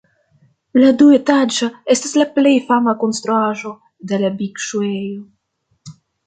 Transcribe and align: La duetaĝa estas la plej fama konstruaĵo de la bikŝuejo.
La 0.83 0.87
duetaĝa 1.01 1.69
estas 1.95 2.15
la 2.21 2.25
plej 2.37 2.53
fama 2.71 2.95
konstruaĵo 3.05 3.75
de 4.13 4.21
la 4.25 4.33
bikŝuejo. 4.41 5.93